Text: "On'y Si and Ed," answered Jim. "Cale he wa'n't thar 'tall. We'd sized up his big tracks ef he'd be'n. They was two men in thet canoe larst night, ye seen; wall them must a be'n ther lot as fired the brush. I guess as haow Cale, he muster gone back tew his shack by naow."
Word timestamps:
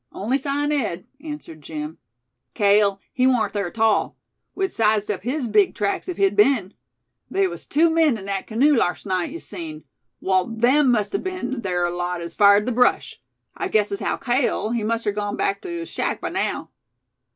"On'y 0.11 0.37
Si 0.39 0.49
and 0.49 0.73
Ed," 0.73 1.05
answered 1.23 1.61
Jim. 1.61 1.99
"Cale 2.55 2.99
he 3.13 3.27
wa'n't 3.27 3.53
thar 3.53 3.69
'tall. 3.69 4.17
We'd 4.55 4.71
sized 4.71 5.11
up 5.11 5.21
his 5.21 5.47
big 5.47 5.75
tracks 5.75 6.09
ef 6.09 6.17
he'd 6.17 6.35
be'n. 6.35 6.73
They 7.29 7.47
was 7.47 7.67
two 7.67 7.87
men 7.91 8.17
in 8.17 8.25
thet 8.25 8.47
canoe 8.47 8.75
larst 8.75 9.05
night, 9.05 9.29
ye 9.29 9.37
seen; 9.37 9.83
wall 10.19 10.47
them 10.47 10.89
must 10.89 11.13
a 11.13 11.19
be'n 11.19 11.61
ther 11.61 11.87
lot 11.91 12.19
as 12.19 12.33
fired 12.33 12.65
the 12.65 12.71
brush. 12.71 13.21
I 13.55 13.67
guess 13.67 13.91
as 13.91 13.99
haow 13.99 14.17
Cale, 14.17 14.71
he 14.71 14.83
muster 14.83 15.11
gone 15.11 15.37
back 15.37 15.61
tew 15.61 15.69
his 15.69 15.89
shack 15.89 16.19
by 16.19 16.29
naow." 16.29 16.69